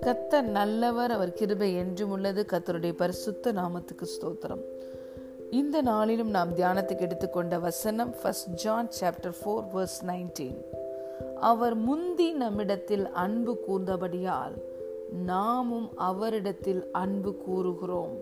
கத்தர் 0.00 0.42
நல்லவர் 0.42 1.10
அவர் 1.10 1.32
கிருபை 1.32 1.74
என்றும் 1.74 2.10
உள்ளது. 2.10 2.46
கத்தருடைய 2.52 2.92
பரிசுத்த 2.92 3.52
நாமத்துக்கு 3.52 4.04
ஸ்தோத்திரம். 4.04 4.64
இந்த 5.50 5.82
நாளிலும் 5.82 6.30
நாம் 6.30 6.56
தியானத்துக்கு 6.56 7.00
எடுத்துக்கொண்ட 7.00 7.58
வசனம் 7.58 8.14
first 8.22 8.48
John 8.48 8.88
chapter 9.00 9.34
four 9.44 9.64
verse 9.74 10.04
nineteen 10.06 10.64
அவர் 11.40 11.74
முந்தி 11.74 12.32
நம்மிடத்தில் 12.32 13.10
அன்பு 13.10 13.58
கூர்ந்தபடியால் 13.68 14.62
நாமும் 15.24 15.96
அவரிடத்தில் 15.96 16.90
அன்பு 16.92 17.36
கூறுகிறோம். 17.36 18.16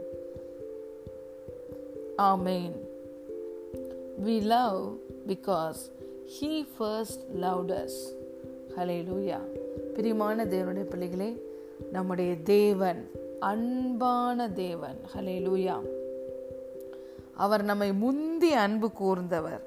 ஆமேன் 2.18 2.72
we 4.24 4.42
love 4.42 4.96
because 5.26 5.96
he 6.28 6.66
first 6.76 7.22
loved us 7.40 8.00
hallelujah 9.10 9.38
பிரியமான 9.94 10.44
தேவனுடைய 10.44 10.82
பிள்ளைகளே 10.82 11.42
நம்முடைய 11.92 12.36
தேவன் 12.36 13.10
அன்பான 13.40 14.50
தேவன். 14.50 14.98
ஹலே 15.16 15.36
லூயா 15.46 15.76
அவர் 17.34 17.62
நம்மை 17.62 17.92
முந்தி 17.92 18.52
அன்பு 18.52 18.90
கூர்ந்தவர். 19.00 19.60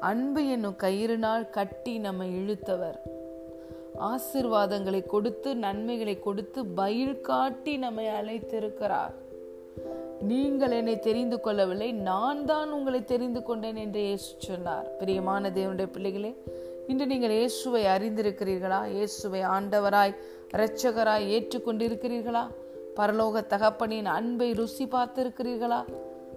அன்பு 0.00 0.46
என்னும் 0.46 0.76
கயிறுனால் 0.78 1.50
கட்டி 1.50 1.98
நம்மை 1.98 2.28
இழுத்தவர். 2.34 2.98
ஆசிர்வாதங்களை 4.00 5.06
கொடுத்து 5.06 5.56
நன்மைகளை 5.56 6.18
கொடுத்து 6.18 6.66
பயில் 6.66 7.20
காட்டி 7.20 7.76
நம்மை 7.76 8.06
அழைத்திருக்கிறார். 8.06 9.14
நீங்கள் 10.20 10.70
என்னை 10.70 10.98
தெரிந்து 10.98 11.40
கொள்ளவில்லை 11.40 11.92
நான் 11.92 12.44
தான் 12.44 12.72
உங்களை 12.72 13.04
தெரிந்து 13.04 13.42
கொண்டேன் 13.42 13.76
என்று 13.76 14.00
இயேசு 14.00 14.34
சொன்னார். 14.38 14.86
பிரியமான 14.98 15.50
தேவனுடைய 15.50 15.86
பிள்ளைகளே 15.86 16.42
இன்று 16.88 17.06
நீங்கள் 17.06 17.30
இயேசுவை 17.30 17.84
அறிந்திருக்கிறீர்களா? 17.84 18.86
இயேசுவை 18.86 19.40
ஆண்டவராய் 19.40 20.14
இரட்சகராய் 20.52 21.30
ஏற்றுக்கொண்டிருக்கிறீர்களா? 21.34 22.44
பரலோக 22.96 23.42
தகப்பனின் 23.52 24.04
அன்பை 24.04 24.52
ருசி 24.52 24.84
பார்த்திருக்கிறீர்களா? 24.84 25.84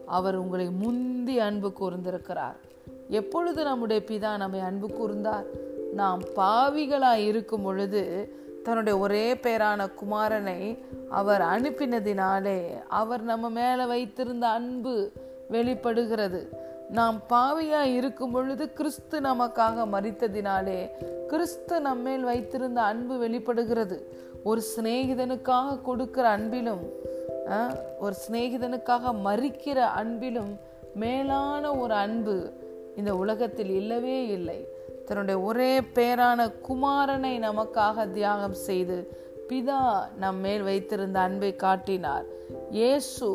அவர் 0.05 0.35
உங்களை 0.35 0.69
முந்தி 0.69 1.39
அன்பு 1.39 1.71
கூர்ந்திருக்கிறார். 1.79 2.57
எப்பொழுது 3.09 3.63
நம்முடைய 3.63 4.01
பிதா 4.07 4.37
நம்மை 4.37 4.59
அன்பு 4.59 4.87
கூர்ந்தார்? 4.87 5.47
நாம் 5.93 6.21
பாவிகளாய் 6.35 7.25
இருக்கும் 7.25 7.61
பொழுது 7.61 8.01
தன்னுடைய 8.67 8.99
ஒரே 8.99 9.25
பேரான 9.33 9.81
குமாரனை 9.99 10.59
அவர் 11.09 11.41
அனுப்பினதினாலே 11.41 12.57
அவர் 13.01 13.21
நம்ம 13.21 13.49
மேலே 13.49 13.85
வைத்திருந்த 13.85 14.45
அன்பு 14.47 14.95
வெளிப்படுகிறது. 15.49 16.41
நாம் 16.89 17.17
பாவியா 17.29 17.81
இருக்கும் 17.97 18.31
பொழுது 18.31 18.65
கிறிஸ்து 18.73 19.19
நமக்காக 19.19 19.85
மறித்ததினாலே 19.93 20.79
கிறிஸ்து 21.27 21.81
நம்மேல் 21.81 22.23
வைத்திருந்த 22.23 22.79
அன்பு 22.81 23.17
வெளிப்படுகிறது. 23.17 23.97
ஒரு 24.43 24.61
சிநேகிதனுக்காக 24.73 25.81
கொடுக்கிற 25.81 26.25
அன்பிலும் 26.37 26.83
ஒரு 27.99 28.15
சிநேகிதனுக்காக 28.23 29.13
மறிக்கிற 29.27 29.79
அன்பிலும் 30.01 30.53
மேலான 30.93 31.71
ஒரு 31.75 31.93
அன்பு 31.93 32.35
இந்த 32.97 33.15
உலகத்தில் 33.15 33.69
இல்லவே 33.69 34.17
இல்லை. 34.27 34.59
தன்னுடைய 35.07 35.41
ஒரே 35.41 35.79
பேரான 35.79 36.39
குமாரனை 36.67 37.33
நமக்காக 37.39 38.11
தியாகம் 38.11 38.53
செய்து 38.53 38.97
பிதா 39.49 39.81
நம் 40.17 40.39
மேல் 40.39 40.63
வைத்திருந்த 40.63 41.19
அன்பை 41.19 41.55
காட்டினார். 41.55 42.25
இயேசு 42.71 43.29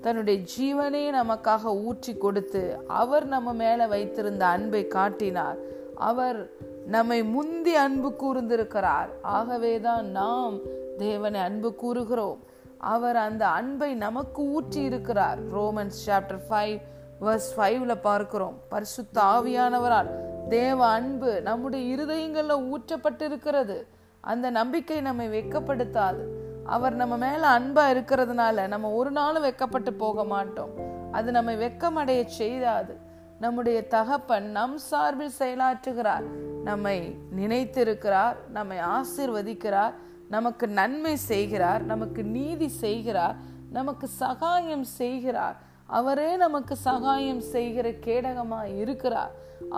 தன்னுடைய 0.00 0.44
ஜீவனே 0.54 1.04
நமக்காக 1.18 1.64
ஊற்றி 1.64 2.14
கொடுத்து 2.14 2.62
அவர் 2.86 3.26
நம்ம 3.26 3.52
மேல 3.52 3.86
வைத்திருந்த 3.86 4.46
அன்பை 4.46 4.86
காட்டினார். 4.86 5.58
அவர் 5.94 6.50
நம்மை 6.86 7.22
முந்தி 7.24 7.74
அன்பு 7.74 8.12
கூர்ந்திருக்கிறார். 8.22 9.10
ஆகவேதான் 9.22 10.06
நாம் 10.10 10.56
தேவனை 10.98 11.40
அன்பு 11.40 11.74
கூறுகிறோம். 11.74 12.40
அவர் 12.78 13.16
அந்த 13.16 13.44
அன்பை 13.46 13.94
நமக்கு 13.94 14.42
ஊற்றி 14.42 14.82
இருக்கிறார். 14.82 15.38
ரோமன்ஸ் 15.56 16.02
சாப்டர் 16.06 16.42
ஃபைவ் 16.48 16.76
வர்ஸ் 17.20 17.52
ஃபைவ்ல 17.56 17.94
பார்க்கிறோம். 18.00 18.56
பரிசுத்த 18.68 19.16
ஆவியானவரால் 19.22 20.12
தேவ 20.52 20.86
அன்பு 20.86 21.42
நம்முடைய 21.42 21.96
இருதயங்கள்ல 21.96 22.72
ஊற்றப்பட்டிருக்கிறது. 22.72 23.86
அந்த 24.20 24.50
நம்பிக்கை 24.50 25.00
நம்மை 25.00 25.28
வெக்கப்படுத்தாது 25.28 26.24
அவர் 26.64 26.94
நம்ம 26.94 27.16
மேல 27.16 27.58
அன்பா 27.58 27.96
இருக்கிறதுனால 27.96 28.66
நம்ம 28.66 28.90
ஒரு 28.90 29.10
நாளும் 29.10 29.44
வெக்கப்பட்டு 29.44 29.90
போக 29.90 30.24
மாட்டோம். 30.24 30.70
அது 31.12 31.30
நம்மை 31.30 31.56
வெக்கமடைய 31.56 32.24
செய்தாது 32.24 32.96
நம்முடைய 33.40 33.86
தகப்பன் 33.86 34.50
நம் 34.50 34.78
சார்பில் 34.78 35.38
செயலாற்றுகிறார். 35.38 36.24
நம்மை 36.64 37.16
நினைத்திருக்கிறார். 37.36 38.36
நம்மை 38.52 38.78
ஆசிர்வதிக்கிறார். 38.78 39.94
நமக்கு 40.28 40.68
நன்மை 40.68 41.16
செய்கிறார். 41.16 41.82
நமக்கு 41.82 42.24
நீதி 42.24 42.68
செய்கிறார். 42.68 43.36
நமக்கு 43.70 44.06
சகாயம் 44.06 44.84
செய்கிறார். 44.84 45.56
அவரே 45.98 46.30
நமக்கு 46.36 46.74
சகாயம் 46.88 47.42
செய்கிற 47.54 47.86
கேடகமாக 48.06 48.76
இருக்கிறார். 48.82 49.32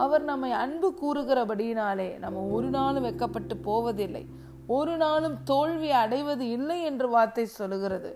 அவர் 0.04 0.24
நம்மை 0.30 0.50
அன்பு 0.64 0.88
கூறுகிறபடியினாலே 1.02 2.10
நம்ம 2.18 2.42
ஒரு 2.56 2.68
நாளும் 2.76 3.04
வெக்கப்பட்டு 3.04 3.54
போவதில்லை. 3.62 4.24
ஒரு 4.66 4.94
நாளும் 4.96 5.36
தோல்வி 5.44 5.90
அடைவது 6.02 6.44
இல்லை 6.56 6.78
என்று 6.82 7.08
வார்த்தை 7.08 7.46
சொல்லுகிறது. 7.58 8.12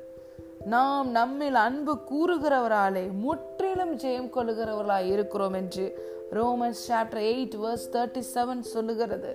நாம் 0.65 1.09
நம்மில் 1.11 1.59
அன்பு 1.67 1.95
கூறுகிறவராலே 2.11 3.05
முற்றிலும் 3.25 3.95
ஜெயம் 3.97 4.33
கொள்ளுகிறவர்களாய் 4.37 5.11
இருக்கிறோம் 5.15 5.57
என்று 5.61 5.87
Romans 6.35 6.83
chapter 6.89 7.25
eight 7.33 7.57
verse 7.65 7.87
thirty 7.93 8.23
seven 8.35 8.65
சொல்லுகிறது. 8.75 9.31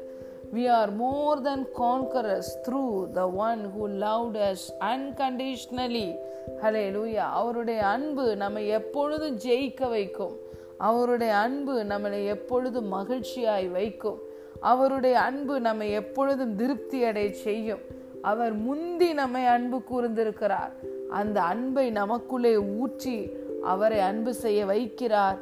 We 0.54 0.68
are 0.70 0.90
more 1.00 1.36
than 1.44 1.66
conquerors 1.78 2.44
through 2.68 3.16
the 3.16 3.28
one 3.28 3.72
who 3.76 3.88
loved 3.88 4.36
us 4.36 4.58
unconditionally. 4.80 6.16
Hallelujah 6.62 7.16
அவருடைய 7.16 7.86
அன்பு 7.86 8.36
நம்மை 8.36 8.68
எப்பொழுதும் 8.68 9.38
ஜெயிக்க 9.38 9.90
வைக்கும்? 9.90 10.38
அவருடைய 10.78 11.36
அன்பு 11.36 11.84
நம்மளை 11.84 12.26
எப்பொழுதும் 12.26 12.94
மகிழ்ச்சியாய் 12.94 13.72
வைக்கும்? 13.72 14.20
அவருடைய 14.60 15.20
அன்பு 15.20 15.60
நம்மை 15.60 15.92
எப்பொழுதும் 15.92 16.56
திருப்தி 16.56 17.04
அடைய 17.04 17.34
செய்யும்? 17.34 17.80
அவர் 18.22 18.54
முந்தி 18.54 19.14
நம்மை 19.14 19.46
அன்பு 19.46 19.82
கூர்ந்திருக்கிறார். 19.92 20.72
அந்த 21.10 21.42
அன்பை 21.42 21.90
நமக்குள்ளே 21.90 22.58
ஊற்றி 22.58 23.30
அவரை 23.64 24.00
அன்பு 24.00 24.34
செய்ய 24.34 24.66
வைக்கிறார். 24.66 25.38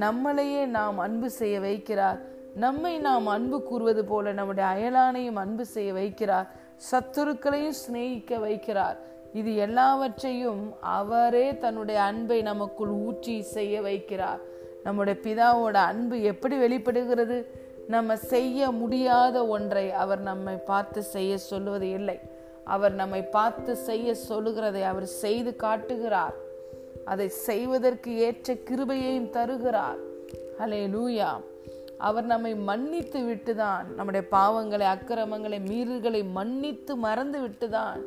நம்மளையே 0.00 0.66
நாம் 0.66 0.98
அன்பு 0.98 1.30
செய்ய 1.30 1.60
வைக்கிறார். 1.60 2.20
நம்மை 2.56 2.98
நாம் 2.98 3.26
அன்பு 3.26 3.62
கூறுவது 3.62 4.04
போல 4.04 4.32
நம்முடைய 4.32 4.68
அயலானையும் 4.70 5.34
அன்பு 5.34 5.64
செய்ய 5.66 5.92
வைக்கிறார். 5.92 6.46
சத்துருக்களையும் 6.90 7.76
சிநேகிக்க 7.86 8.38
வைக்கிறார். 8.38 8.96
இது 9.32 9.56
எல்லாவற்றையும் 9.56 10.74
அவரே 10.80 11.58
தன்னுடைய 11.58 12.02
அன்பை 12.02 12.42
நமக்குள் 12.42 12.88
ஊற்றி 12.88 13.42
செய்ய 13.42 13.80
வைக்கிறார். 13.80 14.40
நம்முடைய 14.84 15.20
பிதாவோட 15.22 15.72
அன்பு 15.72 16.22
எப்படி 16.22 16.56
வெளிப்படுகிறது? 16.56 17.64
நம்ம 17.88 18.16
செய்ய 18.16 18.70
முடியாத 18.70 19.46
ஒன்றை 19.46 19.92
அவர் 19.92 20.20
நம்மை 20.20 20.56
பார்த்து 20.56 21.02
செய்ய 21.02 21.38
சொல்லுவது 21.38 21.90
இல்லை. 21.90 22.18
அவர் 22.64 22.94
நம்மை 22.94 23.22
பார்த்து 23.22 23.76
செய்ய 23.76 24.14
சொல்லுகிறதை 24.14 24.82
அவர் 24.82 25.06
செய்து 25.06 25.56
காட்டுகிறார். 25.56 26.34
அதை 27.04 27.28
செய்வதற்கு 27.28 28.16
ஏற்ற 28.18 28.54
கிருபையையும் 28.54 29.30
தருகிறார். 29.30 30.00
ஹலே 30.58 30.80
லூயா 30.94 31.30
அவர் 31.98 32.24
நம்மை 32.24 32.54
மன்னித்து 32.54 33.20
விட்டுதான். 33.20 33.86
நம்முடைய 33.96 34.26
பாவங்களை 34.30 34.86
அக்கிரமங்களை 34.94 35.58
மீறல்களை 35.58 36.30
மன்னித்து 36.30 36.96
மறந்து 36.96 37.40
விட்டுதான் 37.40 38.00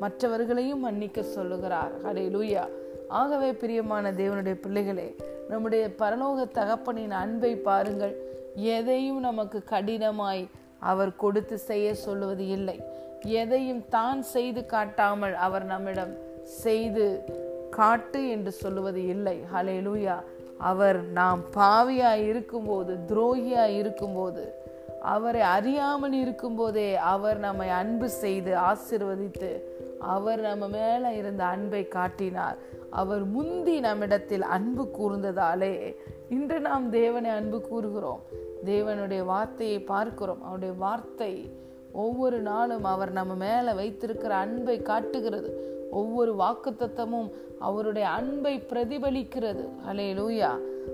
மற்றவர்களையும் 0.00 0.80
மன்னிக்க 0.80 1.22
சொல்லுகிறார். 1.22 1.92
ஹலே 2.04 2.24
லூயா 2.36 2.64
ஆகவே 3.08 3.52
பிரியமான 3.52 4.12
தேவனுடைய 4.12 4.54
பிள்ளைகளே 4.54 5.16
நம்முடைய 5.48 5.90
பரலோக 5.98 6.46
தகப்பனின் 6.54 7.10
அன்பை 7.10 7.56
பாருங்கள். 7.56 8.14
எதையும் 8.54 9.20
நமக்கு 9.20 9.62
கடினமாய் 9.70 10.48
அவர் 10.78 11.16
கொடுத்து 11.16 11.58
செய்ய 11.58 11.94
சொல்லுவது 11.94 12.46
இல்லை. 12.46 12.80
எதையும் 13.24 13.84
தான் 13.88 14.22
செய்து 14.22 14.66
காட்டாமல் 14.66 15.34
அவர் 15.34 15.64
நம்மிடம் 15.64 16.12
செய்து 16.42 17.24
காட்டு 17.70 18.28
என்று 18.28 18.52
சொல்லுவது 18.52 19.06
இல்லை. 19.06 19.40
ஹலே 19.54 19.76
லூயா 19.86 20.16
அவர் 20.60 21.02
நாம் 21.02 21.40
பாவியாய் 21.56 22.26
இருக்கும்போது 22.26 22.96
துரோகியாய் 23.08 23.76
இருக்கும்போது 23.76 24.54
அவரை 25.02 25.40
அறியாமல் 25.40 26.12
இருக்கும்போதே 26.12 26.96
அவர் 26.96 27.38
நம்மை 27.38 27.68
அன்பு 27.68 28.08
செய்து 28.08 28.56
ஆசிர்வதித்து 28.56 29.60
அவர் 29.98 30.40
நம்ம 30.40 30.68
மேல 30.68 31.12
இருந்த 31.12 31.44
அன்பை 31.44 31.88
காட்டினார். 31.88 32.56
அவர் 32.90 33.24
முந்தி 33.24 33.80
நம்மிடத்தில் 33.80 34.42
அன்பு 34.42 34.88
கூர்ந்ததாலே 34.98 35.96
இன்று 36.28 36.60
நாம் 36.60 36.90
தேவனை 36.90 37.30
அன்பு 37.30 37.60
கூறுகிறோம். 37.60 38.22
தேவனுடைய 38.64 39.24
வார்த்தையை 39.24 39.78
பார்க்கிறோம். 39.80 40.42
அவருடைய 40.42 40.74
வார்த்தை 40.78 41.50
ஒவ்வொரு 41.92 42.40
நாளும் 42.40 42.84
அவர் 42.84 43.12
நம்ம 43.12 43.34
மேல 43.34 43.72
வைத்திருக்கிற 43.72 44.34
அன்பை 44.34 44.82
காட்டுகிறது. 44.82 45.50
ஒவ்வொரு 45.90 46.34
வாக்குத்தத்தமும் 46.34 47.30
அவருடைய 47.58 48.08
அன்பை 48.08 48.58
பிரதிபலிக்கிறது. 48.58 49.68
அலே 49.88 50.14
லூயா 50.14 50.50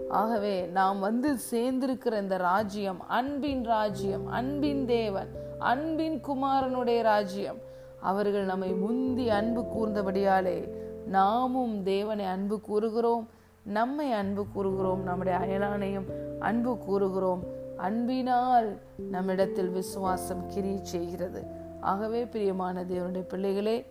ஆகவே 0.08 0.66
நாம் 0.66 0.98
வந்து 0.98 1.37
சேர்ந்திருக்கிற 1.50 2.20
இந்த 2.20 2.37
ராஜ்யம் 2.37 3.08
அன்பின் 3.08 3.64
ராஜ்யம் 3.64 4.26
அன்பின் 4.26 4.87
தேவன் 4.87 5.28
அன்பின் 5.58 6.20
குமாரனுடைய 6.28 7.02
ராஜ்யம். 7.02 7.56
அவர்கள் 8.00 8.44
நம்மை 8.44 8.72
முந்தி 8.72 9.31
அன்பு 9.31 9.62
கூர்ந்தபடியாலே 9.62 10.69
நாமும் 11.06 11.82
தேவனை 11.82 12.25
அன்பு 12.25 12.60
கூறுகிறோம் 12.60 13.28
நம்மை 13.62 14.12
அன்பு 14.12 14.46
கூறுகிறோம் 14.52 15.02
நம்முடைய 15.02 15.38
அயலானையும் 15.38 16.04
அன்பு 16.38 16.78
கூறுகிறோம். 16.78 17.44
அன்பினால் 17.76 18.78
நம்மிடத்தில் 19.10 19.69
விசுவாசம் 19.69 20.46
கிரி 20.46 20.78
செய்கிறது. 20.82 21.43
ஆகவே 21.81 22.26
பிரியமான 22.26 22.84
தேவனுடைய 22.84 23.28
பிள்ளைகளே 23.28 23.87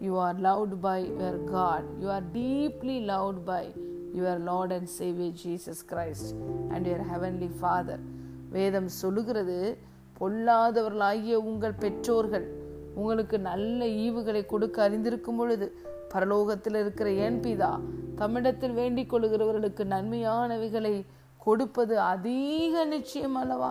you 0.00 0.18
are 0.18 0.36
loved 0.40 0.74
by 0.80 0.98
your 1.04 1.44
God 1.44 1.88
you 2.00 2.08
are 2.08 2.22
deeply 2.32 3.00
loved 3.04 3.44
by 3.44 3.62
your 4.14 4.38
Lord 4.38 4.72
and 4.72 4.88
Saviour 4.98 5.34
Jesus 5.44 5.86
Christ 5.88 6.30
and 6.70 6.86
your 6.86 7.06
heavenly 7.12 7.50
Father 7.60 8.02
வேதம் 8.50 8.88
சொல்லுகிறது 9.02 9.58
பொல்லாதவர்களாகிய 10.20 11.34
உங்கள் 11.34 11.74
பெற்றோர்கள் 11.74 12.46
உங்களுக்கு 12.94 13.38
நல்ல 13.38 13.84
ஈவுகளை 13.86 14.46
கொடுக்க 14.46 14.88
அறிந்திருக்கும் 14.88 15.36
பொழுது 15.36 15.66
பரலோகத்தில் 16.14 16.74
இருக்கிற 16.74 17.10
என் 17.10 17.40
பிதா 17.40 17.70
தமிழத்தில் 18.14 18.72
வேண்டிக் 18.72 19.10
கொள்கிறவர்களுக்கு 19.12 19.84
நன்மையானவைகளை 19.84 20.94
கொடுப்பது 21.38 22.00
அதிக 22.00 22.84
நிச்சயம் 22.84 23.36
அல்லவா? 23.36 23.70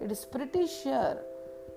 இட் 0.00 0.10
இஸ் 0.10 0.28
பிரிட்டிஷியர் 0.30 1.18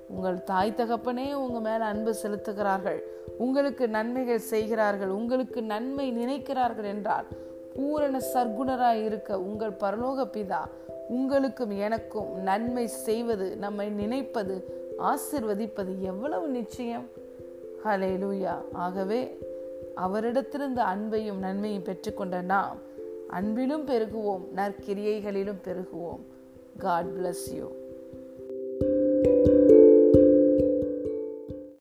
உங்கள் 0.09 0.43
தாய் 0.43 0.73
தகப்பனே 0.77 1.33
உங்கள் 1.33 1.61
மேலே 1.61 1.83
அன்பு 1.83 2.15
செலுத்துகிறார்கள். 2.23 2.99
உங்களுக்கு 3.37 3.87
நன்மைகள் 3.87 4.47
செய்கிறார்கள். 4.53 5.09
உங்களுக்கு 5.09 5.63
நன்மை 5.63 6.05
நினைக்கிறார்கள் 6.11 6.83
என்றால் 6.83 7.27
பூரண 7.75 8.21
சர்க்குணராய் 8.33 9.03
இருக்க 9.03 9.39
உங்கள் 9.39 9.79
பரலோக 9.79 10.25
பிதா 10.35 10.61
உங்களுக்கும் 11.07 11.71
எனக்கும் 11.71 12.31
நன்மை 12.39 12.87
செய்வது 12.87 13.55
நம்மை 13.55 13.89
நினைப்பது 13.89 14.55
ஆசிர்வதிப்பது 14.99 15.99
எவ்வளவு 15.99 16.47
நிச்சயம்? 16.47 17.07
ஹலே 17.83 18.11
லூயா 18.23 18.55
ஆகவே 18.71 19.21
அவரிடத்திலிருந்து 19.95 20.81
அன்பையும் 20.93 21.41
நன்மையும் 21.45 21.83
பெற்றுக்கொண்ட 21.83 22.41
நாம் 22.41 22.77
அன்பிலும் 23.31 23.85
பெருகுவோம் 23.87 24.45
நற்கிரியைகளிலும் 24.55 25.63
பெருகுவோம். 25.67 26.23
God 26.77 27.05
bless 27.05 27.47
you 27.51 27.78